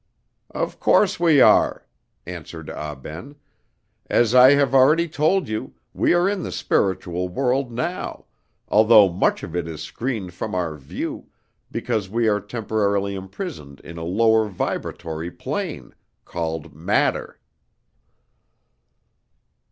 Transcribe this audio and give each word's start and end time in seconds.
"Of 0.49 0.79
course 0.79 1.19
we 1.19 1.41
are," 1.41 1.85
answered 2.25 2.71
Ah 2.71 2.95
Ben; 2.95 3.35
"as 4.09 4.33
I 4.33 4.53
have 4.55 4.73
already 4.73 5.07
told 5.07 5.47
you, 5.47 5.75
we 5.93 6.11
are 6.15 6.27
in 6.27 6.41
the 6.41 6.51
spiritual 6.51 7.29
world 7.29 7.71
now, 7.71 8.25
although 8.67 9.09
much 9.13 9.43
of 9.43 9.55
it 9.55 9.67
is 9.67 9.83
screened 9.83 10.33
from 10.33 10.55
our 10.55 10.73
view, 10.75 11.27
because 11.69 12.09
we 12.09 12.27
are 12.27 12.39
temporarily 12.41 13.13
imprisoned 13.13 13.79
in 13.81 13.99
a 13.99 14.03
lower 14.03 14.47
vibratory 14.49 15.29
plane, 15.29 15.93
called 16.25 16.73
matter." 16.73 17.39